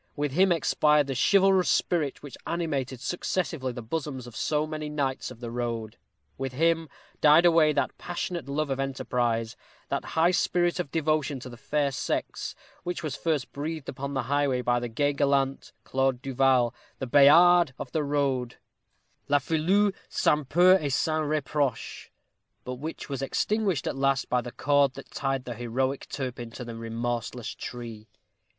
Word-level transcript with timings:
With 0.15 0.31
him 0.31 0.51
expired 0.51 1.05
the 1.05 1.13
chivalrous 1.31 1.69
spirit 1.69 2.23
which 2.23 2.35
animated 2.47 2.99
successively 3.01 3.71
the 3.71 3.83
bosoms 3.83 4.25
of 4.25 4.35
so 4.35 4.65
many 4.65 4.89
knights 4.89 5.29
of 5.29 5.41
the 5.41 5.51
road; 5.51 5.95
with 6.39 6.53
him 6.53 6.89
died 7.21 7.45
away 7.45 7.71
that 7.73 7.95
passionate 7.99 8.49
love 8.49 8.71
of 8.71 8.79
enterprise, 8.79 9.55
that 9.89 10.03
high 10.17 10.31
spirit 10.31 10.79
of 10.79 10.89
devotion 10.89 11.39
to 11.41 11.49
the 11.49 11.55
fair 11.55 11.91
sex, 11.91 12.55
which 12.81 13.03
was 13.03 13.15
first 13.15 13.51
breathed 13.53 13.87
upon 13.89 14.15
the 14.15 14.23
highway 14.23 14.63
by 14.63 14.79
the 14.79 14.87
gay, 14.89 15.13
gallant 15.13 15.71
Claude 15.83 16.19
Du 16.23 16.33
Val, 16.33 16.73
the 16.97 17.05
Bayard 17.05 17.75
of 17.77 17.91
the 17.91 18.03
road 18.03 18.55
Le 19.27 19.37
filou 19.37 19.93
sans 20.09 20.47
peur 20.49 20.79
et 20.81 20.91
sans 20.91 21.29
reproche 21.29 22.09
but 22.63 22.77
which 22.79 23.07
was 23.07 23.21
extinguished 23.21 23.85
at 23.85 23.95
last 23.95 24.29
by 24.29 24.41
the 24.41 24.51
cord 24.51 24.95
that 24.95 25.11
tied 25.11 25.45
the 25.45 25.53
heroic 25.53 26.09
Turpin 26.09 26.49
to 26.53 26.65
the 26.65 26.75
remorseless 26.75 27.53
tree. 27.53 28.07